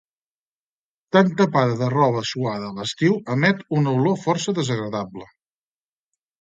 Tan 1.17 1.29
tapada 1.41 1.75
de 1.81 1.89
roba 1.97 2.25
suada 2.31 2.71
a 2.71 2.75
l'estiu 2.79 3.21
emet 3.37 3.63
una 3.79 3.95
olor 4.01 4.21
força 4.27 4.59
desagradable 4.63 5.33